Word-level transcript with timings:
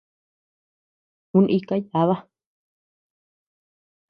Uu 1.37 1.45
ika 1.57 1.75
yába. 1.91 2.15